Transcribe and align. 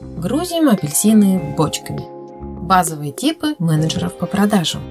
Грузим 0.00 0.68
апельсины 0.68 1.54
бочками. 1.56 2.04
Базовые 2.66 3.12
типы 3.12 3.54
менеджеров 3.58 4.18
по 4.18 4.26
продажам. 4.26 4.82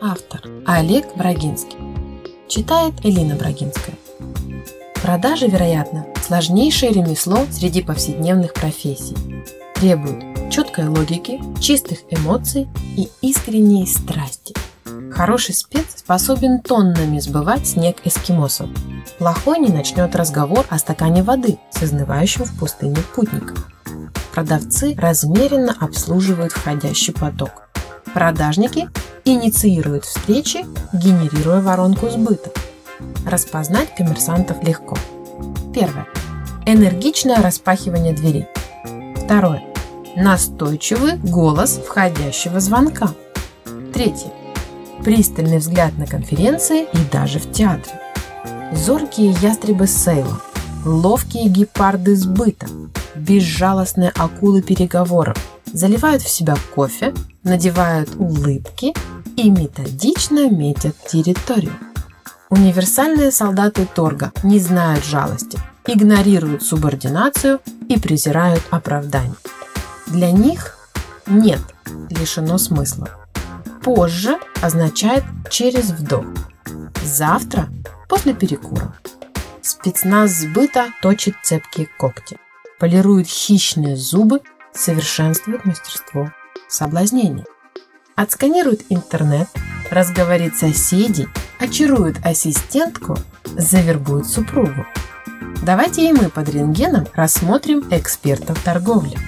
Автор 0.00 0.42
Олег 0.66 1.16
Брагинский. 1.16 1.78
Читает 2.48 2.94
Элина 3.02 3.34
Брагинская. 3.34 3.96
Продажи, 5.02 5.46
вероятно, 5.46 6.06
сложнейшее 6.22 6.92
ремесло 6.92 7.46
среди 7.50 7.82
повседневных 7.82 8.52
профессий. 8.54 9.16
Требует 9.74 10.50
четкой 10.50 10.88
логики, 10.88 11.40
чистых 11.60 11.98
эмоций 12.10 12.68
и 12.96 13.08
искренней 13.22 13.86
страсти. 13.86 14.54
Хороший 15.10 15.54
спец 15.54 15.86
способен 15.96 16.60
тоннами 16.60 17.18
сбывать 17.18 17.66
снег 17.66 17.96
эскимосов. 18.04 18.68
Плохой 19.18 19.58
не 19.58 19.68
начнет 19.68 20.14
разговор 20.14 20.66
о 20.68 20.78
стакане 20.78 21.22
воды 21.22 21.58
с 21.70 21.82
изнывающим 21.82 22.44
в 22.44 22.58
пустыне 22.58 22.98
путником. 23.14 23.56
Продавцы 24.32 24.94
размеренно 24.98 25.74
обслуживают 25.80 26.52
входящий 26.52 27.14
поток. 27.14 27.68
Продажники 28.12 28.88
инициируют 29.24 30.04
встречи, 30.04 30.64
генерируя 30.92 31.62
воронку 31.62 32.08
сбыта. 32.10 32.50
Распознать 33.26 33.94
коммерсантов 33.94 34.62
легко. 34.62 34.96
Первое. 35.74 36.06
Энергичное 36.66 37.42
распахивание 37.42 38.12
дверей. 38.12 38.46
Второе. 39.16 39.62
Настойчивый 40.16 41.16
голос 41.16 41.80
входящего 41.86 42.60
звонка. 42.60 43.08
Третье. 43.92 44.32
Пристальный 45.04 45.58
взгляд 45.58 45.96
на 45.98 46.06
конференции 46.06 46.84
и 46.92 46.98
даже 47.12 47.38
в 47.38 47.50
театре. 47.52 48.05
Зоркие 48.72 49.30
ястребы 49.40 49.86
сейла, 49.86 50.40
ловкие 50.84 51.48
гепарды 51.48 52.16
сбыта, 52.16 52.66
безжалостные 53.14 54.10
акулы 54.10 54.60
переговоров 54.60 55.36
заливают 55.66 56.22
в 56.22 56.28
себя 56.28 56.56
кофе, 56.74 57.14
надевают 57.44 58.16
улыбки 58.16 58.92
и 59.36 59.50
методично 59.50 60.50
метят 60.50 60.96
территорию. 61.06 61.74
Универсальные 62.50 63.30
солдаты 63.30 63.86
торга 63.86 64.32
не 64.42 64.58
знают 64.58 65.04
жалости, 65.04 65.58
игнорируют 65.86 66.62
субординацию 66.62 67.60
и 67.88 67.98
презирают 67.98 68.62
оправдание. 68.70 69.34
Для 70.08 70.32
них 70.32 70.76
«нет» 71.26 71.60
лишено 72.10 72.58
смысла. 72.58 73.10
Позже 73.82 74.38
означает 74.60 75.24
через 75.50 75.90
вдох. 75.90 76.24
Завтра 77.04 77.68
после 78.08 78.34
перекура. 78.34 78.94
Спецназ 79.62 80.30
сбыта 80.32 80.90
точит 81.02 81.34
цепкие 81.42 81.88
когти, 81.98 82.38
полирует 82.78 83.26
хищные 83.26 83.96
зубы, 83.96 84.40
совершенствует 84.72 85.64
мастерство 85.64 86.30
соблазнения. 86.68 87.44
Отсканирует 88.14 88.82
интернет, 88.88 89.48
разговорит 89.90 90.56
соседей, 90.56 91.28
очарует 91.58 92.24
ассистентку, 92.24 93.18
завербует 93.44 94.26
супругу. 94.26 94.86
Давайте 95.62 96.08
и 96.08 96.12
мы 96.12 96.28
под 96.28 96.48
рентгеном 96.48 97.06
рассмотрим 97.14 97.84
экспертов 97.90 98.62
торговли. 98.62 99.18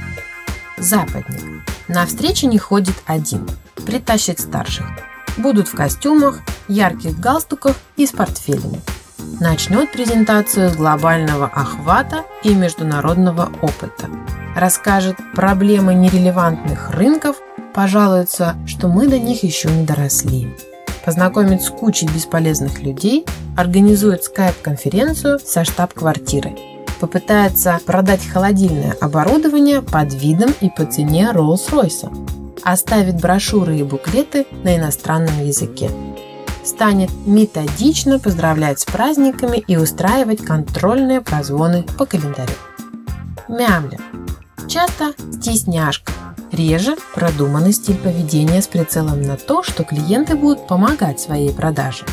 Западник. 0.77 1.65
На 1.89 2.07
встрече 2.07 2.47
не 2.47 2.59
ходит 2.59 2.95
один, 3.07 3.49
притащит 3.87 4.39
старших. 4.41 4.87
Будут 5.37 5.69
в 5.69 5.75
костюмах, 5.75 6.41
ярких 6.69 7.19
галстуках 7.19 7.77
и 7.97 8.07
с 8.07 8.13
портфелями. 8.13 8.81
Начнет 9.41 9.93
презентацию 9.93 10.71
с 10.71 10.77
глобального 10.77 11.47
охвата 11.47 12.25
и 12.43 12.55
международного 12.55 13.51
опыта. 13.63 14.09
Расскажет 14.57 15.17
проблемы 15.35 15.95
нерелевантных 15.95 16.91
рынков, 16.91 17.37
пожалуется, 17.75 18.57
что 18.67 18.89
мы 18.89 19.07
до 19.07 19.19
них 19.19 19.45
еще 19.45 19.71
не 19.71 19.85
доросли. 19.85 20.55
Познакомит 21.05 21.63
с 21.63 21.71
кучей 21.71 22.09
бесполезных 22.09 22.81
людей, 22.83 23.25
организует 23.57 24.25
скайп-конференцию 24.25 25.39
со 25.39 25.65
штаб-квартирой. 25.65 26.57
Попытается 27.01 27.79
продать 27.87 28.27
холодильное 28.27 28.97
оборудование 29.01 29.83
под 29.83 30.13
видом 30.15 30.53
и 30.61 30.69
по 30.69 30.85
цене 30.85 31.31
Rolls-Royce. 31.33 32.61
Оставит 32.65 33.21
брошюры 33.21 33.79
и 33.79 33.85
буклеты 33.85 34.47
на 34.65 34.77
иностранном 34.77 35.45
языке 35.45 35.91
станет 36.69 37.11
методично 37.27 38.19
поздравлять 38.19 38.81
с 38.81 38.85
праздниками 38.85 39.59
и 39.67 39.77
устраивать 39.77 40.45
контрольные 40.45 41.21
прозвоны 41.21 41.85
по 41.97 42.07
календарю. 42.07 42.53
Мямля. 43.49 43.99
Часто 44.69 45.15
стесняшка. 45.33 46.13
Реже 46.53 46.97
продуманный 47.15 47.73
стиль 47.73 47.97
поведения 47.97 48.63
с 48.63 48.67
прицелом 48.67 49.23
на 49.23 49.37
то, 49.37 49.63
что 49.63 49.85
клиенты 49.85 50.37
будут 50.37 50.67
помогать 50.67 51.21
своей 51.21 51.53
продаже. 51.53 52.05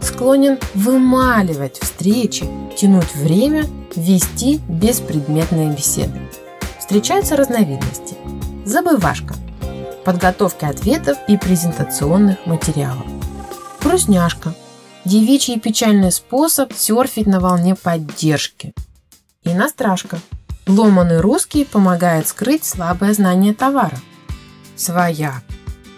Склонен 0.00 0.58
вымаливать 0.74 1.78
встречи, 1.78 2.44
тянуть 2.76 3.14
время, 3.14 3.64
вести 3.94 4.60
беспредметные 4.68 5.70
беседы. 5.70 6.20
Встречаются 6.78 7.36
разновидности. 7.36 8.16
Забывашка. 8.64 9.34
Подготовки 10.04 10.64
ответов 10.64 11.16
и 11.28 11.36
презентационных 11.36 12.44
материалов 12.46 13.06
Грустняшка. 13.92 14.54
Девичий 15.04 15.60
печальный 15.60 16.10
способ 16.10 16.72
серфить 16.72 17.26
на 17.26 17.40
волне 17.40 17.74
поддержки. 17.74 18.72
Иностражка. 19.44 20.18
Ломаный 20.66 21.20
русский 21.20 21.66
помогает 21.66 22.26
скрыть 22.26 22.64
слабое 22.64 23.12
знание 23.12 23.52
товара. 23.52 23.98
Своя. 24.76 25.42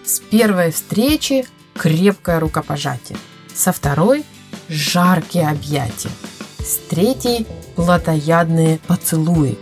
С 0.05 0.19
первой 0.19 0.73
встречи 0.73 1.47
крепкое 1.75 2.41
рукопожатие. 2.41 3.17
Со 3.55 3.71
второй– 3.71 4.25
жаркие 4.69 5.49
объятия. 5.49 6.11
С 6.59 6.81
третьей– 6.91 7.47
плотоядные 7.77 8.81
поцелуи. 8.89 9.57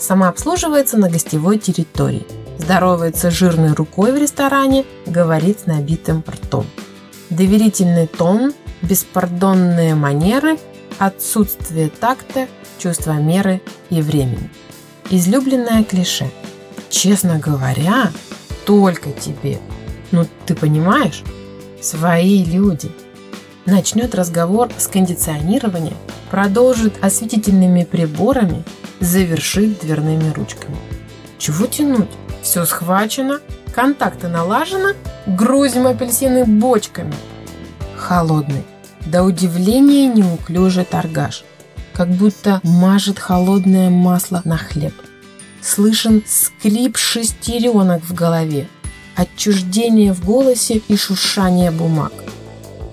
Самообслуживается 0.00 0.96
на 0.96 1.08
гостевой 1.08 1.58
территории. 1.58 2.26
Здоровается 2.58 3.30
жирной 3.30 3.72
рукой 3.72 4.10
в 4.10 4.16
ресторане, 4.16 4.84
говорит 5.06 5.60
с 5.60 5.66
набитым 5.66 6.24
ртом 6.28 6.66
доверительный 7.30 8.06
тон, 8.06 8.52
беспардонные 8.82 9.94
манеры, 9.94 10.58
отсутствие 10.98 11.88
такта, 11.88 12.48
чувства 12.78 13.12
меры 13.12 13.60
и 13.90 14.02
времени. 14.02 14.50
Излюбленное 15.10 15.84
клише. 15.84 16.30
Честно 16.90 17.38
говоря, 17.38 18.12
только 18.64 19.12
тебе. 19.12 19.58
Ну, 20.10 20.26
ты 20.46 20.54
понимаешь? 20.54 21.22
Свои 21.80 22.44
люди. 22.44 22.90
Начнет 23.66 24.14
разговор 24.14 24.70
с 24.78 24.86
кондиционирования, 24.86 25.94
продолжит 26.30 27.04
осветительными 27.04 27.84
приборами, 27.84 28.64
завершит 29.00 29.80
дверными 29.80 30.32
ручками. 30.32 30.78
Чего 31.36 31.66
тянуть? 31.66 32.08
Все 32.42 32.64
схвачено, 32.64 33.40
контакты 33.74 34.28
налажены, 34.28 34.94
грузим 35.28 35.86
апельсины 35.86 36.44
бочками. 36.44 37.14
Холодный, 37.96 38.64
до 39.06 39.22
удивления 39.22 40.08
неуклюжий 40.08 40.84
торгаш, 40.84 41.44
как 41.92 42.08
будто 42.08 42.60
мажет 42.62 43.18
холодное 43.18 43.90
масло 43.90 44.42
на 44.44 44.56
хлеб. 44.56 44.94
Слышен 45.60 46.22
скрип 46.26 46.96
шестеренок 46.96 48.02
в 48.02 48.14
голове, 48.14 48.68
отчуждение 49.16 50.12
в 50.12 50.24
голосе 50.24 50.80
и 50.88 50.96
шуршание 50.96 51.70
бумаг. 51.70 52.12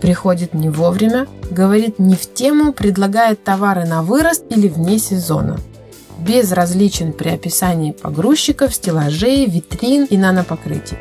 Приходит 0.02 0.54
не 0.54 0.70
вовремя, 0.70 1.28
говорит 1.50 2.00
не 2.00 2.16
в 2.16 2.34
тему, 2.34 2.74
предлагает 2.74 3.44
товары 3.44 3.86
на 3.86 4.04
вырост 4.04 4.44
или 4.50 4.68
вне 4.68 5.00
сезона– 5.00 5.60
безразличен 6.20 7.14
при 7.14 7.30
описании 7.30 7.92
погрузчиков, 7.92 8.74
стеллажей, 8.74 9.46
витрин 9.46 10.06
и 10.06 10.18
нанопокрытий. 10.18 10.98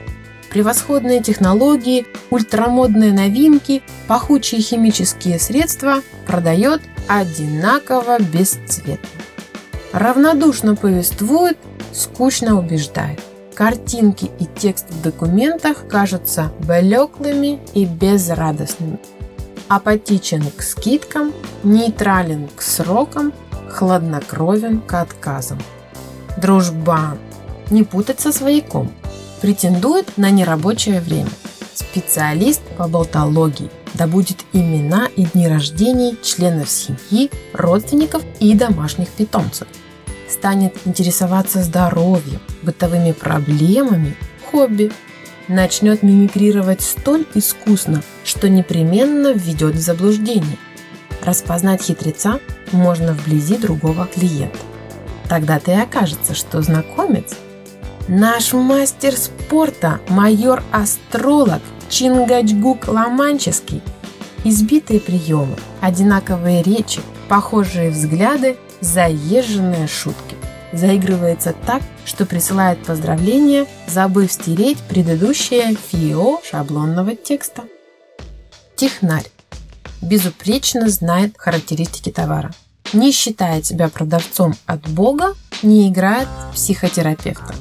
Превосходные 0.55 1.21
технологии, 1.21 2.07
ультрамодные 2.31 3.13
новинки, 3.13 3.83
пахучие 4.07 4.61
химические 4.61 5.41
средства 5.41 5.97
продает 6.29 6.81
одинаково 7.09 8.21
бесцветно. 8.21 9.09
Равнодушно 9.93 10.77
повествует, 10.77 11.59
скучно 11.93 12.57
убеждает. 12.57 13.21
Картинки 13.57 14.31
и 14.39 14.45
текст 14.45 14.89
в 14.91 15.03
документах 15.03 15.89
кажутся 15.89 16.53
блеклыми 16.61 17.59
и 17.75 17.85
безрадостными. 17.85 19.01
Апатичен 19.67 20.45
к 20.57 20.63
скидкам, 20.63 21.33
нейтрален 21.65 22.49
к 22.55 22.63
срокам, 22.63 23.33
хладнокровен 23.69 24.81
к 24.83 24.95
отказам. 24.95 25.59
Дружбан. 26.37 27.19
Не 27.71 27.83
путать 27.83 28.21
со 28.21 28.31
свояком. 28.31 28.93
Претендует 29.45 30.17
на 30.17 30.31
нерабочее 30.31 31.03
время. 31.03 31.29
Специалист 31.75 32.63
по 32.79 32.89
болтологии. 32.89 33.69
Да 33.93 34.07
будет 34.07 34.39
имена 34.55 35.11
и 35.17 35.27
дни 35.27 35.47
рождений 35.47 36.17
членов 36.23 36.71
семьи, 36.71 37.31
родственников 37.53 38.23
и 38.41 38.55
домашних 38.55 39.11
питомцев. 39.11 39.69
станет 40.31 40.75
интересоваться 40.87 41.63
здоровьем, 41.63 42.41
бытовыми 42.63 43.13
проблемами, 43.13 44.17
хобби. 44.51 44.91
Начнет 45.47 46.03
мимикрировать 46.03 46.81
столь 46.81 47.27
искусно, 47.35 48.03
что 48.25 48.49
непременно 48.49 49.35
введет 49.35 49.75
в 49.75 49.81
заблуждение. 49.81 50.57
Распознать 51.23 51.83
хитреца 51.83 52.41
можно 52.73 53.13
вблизи 53.13 53.59
другого 53.59 54.07
клиента. 54.07 54.59
Тогда-то 55.29 55.71
и 55.71 55.75
окажется, 55.75 56.35
что 56.35 56.63
знакомец– 56.63 57.35
наш 58.09 58.53
мастер 58.53 59.17
спорта, 59.17 60.01
майор-астролог 60.09 61.63
Чингачгук 61.89 62.89
Ломанческий. 62.89 63.83
Избитые 64.45 65.01
приемы, 65.01 65.57
одинаковые 65.81 66.63
речи, 66.63 67.01
похожие 67.29 67.91
взгляды, 67.91 68.57
заезженные 68.81 69.87
шутки. 69.87 70.37
Заигрывается 70.73 71.55
так, 71.67 71.83
что 72.05 72.27
присылает 72.27 72.85
поздравления, 72.85 73.67
забыв 73.87 74.31
стереть 74.31 74.79
предыдущее 74.79 75.77
фио 75.77 76.41
шаблонного 76.45 77.15
текста. 77.17 77.63
Технарь 78.77 79.31
безупречно 80.03 80.89
знает 80.89 81.35
характеристики 81.39 82.11
товара. 82.11 82.53
Не 82.93 83.13
считает 83.13 83.65
себя 83.65 83.89
продавцом 83.89 84.55
от 84.67 84.87
Бога, 84.89 85.35
не 85.63 85.89
играет 85.89 86.29
психотерапевта. 86.53 87.55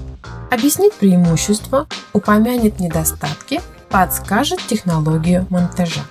Объяснит 0.54 0.94
преимущества, 0.94 1.88
упомянет 2.14 2.80
недостатки, 2.80 3.60
подскажет 3.90 4.60
технологию 4.68 5.48
монтажа. 5.50 6.02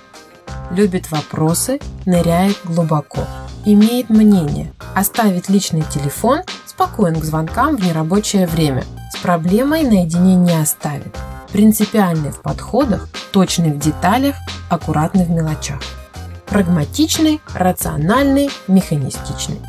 Любит 0.69 1.09
вопросы, 1.11 1.79
ныряет 2.05 2.57
глубоко. 2.65 3.21
Имеет 3.63 4.09
мнение, 4.09 4.73
оставит 4.95 5.47
личный 5.47 5.83
телефон, 5.83 6.41
спокоен 6.65 7.21
к 7.21 7.23
звонкам 7.23 7.77
в 7.77 7.85
нерабочее 7.85 8.45
время, 8.45 8.83
с 9.13 9.17
проблемой 9.19 9.83
наедине 9.83 10.35
не 10.35 10.51
оставит. 10.51 11.15
Принципиальный 11.53 12.31
в 12.31 12.41
подходах, 12.41 13.07
точный 13.31 13.71
в 13.71 13.79
деталях, 13.79 14.35
аккуратный 14.69 15.23
в 15.23 15.29
мелочах 15.29 15.79
прагматичный, 16.53 17.41
рациональный, 17.55 18.47
механистичный. 18.67 19.59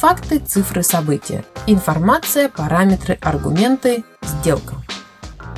Факты, 0.00 0.38
цифры, 0.38 0.84
события. 0.84 1.44
Информация, 1.66 2.48
параметры, 2.48 3.18
аргументы, 3.20 4.04
сделка. 4.22 4.76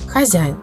Хозяин. 0.09 0.57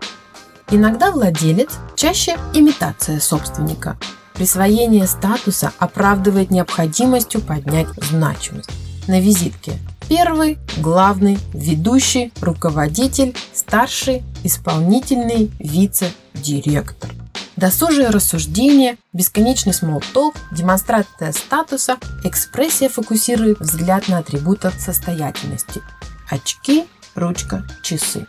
Иногда 0.71 1.11
владелец, 1.11 1.73
чаще 1.95 2.37
имитация 2.55 3.19
собственника. 3.19 3.95
Присвоение 4.33 5.05
статуса 5.05 5.73
оправдывает 5.77 6.49
необходимостью 6.49 7.39
поднять 7.39 7.87
значимость. 8.01 8.71
На 9.07 9.19
визитке 9.19 9.73
первый, 10.09 10.57
главный, 10.77 11.37
ведущий, 11.53 12.33
руководитель, 12.41 13.35
старший, 13.53 14.23
исполнительный, 14.43 15.51
вице-директор. 15.59 17.11
Досужие 17.57 18.09
рассуждения, 18.09 18.97
бесконечный 19.13 19.73
смолток, 19.73 20.35
демонстрация 20.51 21.31
статуса, 21.31 21.97
экспрессия 22.23 22.87
фокусирует 22.87 23.59
взгляд 23.59 24.07
на 24.07 24.19
атрибутах 24.19 24.75
состоятельности. 24.79 25.81
Очки, 26.29 26.85
ручка, 27.15 27.65
часы. 27.81 28.27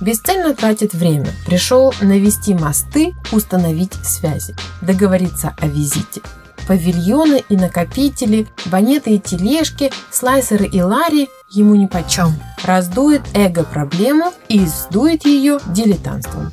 Бесцельно 0.00 0.54
тратит 0.54 0.94
время. 0.94 1.28
Пришел 1.44 1.92
навести 2.00 2.54
мосты, 2.54 3.12
установить 3.32 3.92
связи, 4.02 4.56
договориться 4.80 5.54
о 5.60 5.66
визите. 5.66 6.22
Павильоны 6.66 7.44
и 7.50 7.56
накопители, 7.56 8.46
банеты 8.66 9.16
и 9.16 9.18
тележки, 9.18 9.92
слайсеры 10.10 10.66
и 10.66 10.80
лари 10.80 11.28
ему 11.50 11.74
нипочем. 11.74 12.32
Раздует 12.64 13.22
эго-проблему 13.34 14.32
и 14.48 14.64
сдует 14.64 15.26
ее 15.26 15.58
дилетантством. 15.66 16.50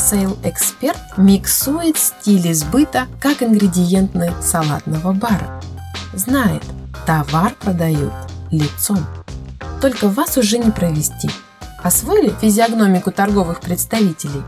Сейл-эксперт 0.00 1.18
миксует 1.18 1.98
стили 1.98 2.54
сбыта 2.54 3.06
как 3.20 3.42
ингредиентный 3.42 4.30
салатного 4.42 5.12
бара. 5.12 5.60
Знает, 6.14 6.62
товар 7.06 7.54
продают 7.60 8.12
лицом. 8.50 8.98
Только 9.82 10.08
вас 10.08 10.38
уже 10.38 10.56
не 10.56 10.70
провести. 10.70 11.30
Освоили 11.82 12.32
физиогномику 12.40 13.12
торговых 13.12 13.60
представителей? 13.60 14.42